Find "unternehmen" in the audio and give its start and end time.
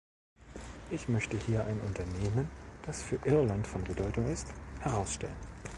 1.81-2.49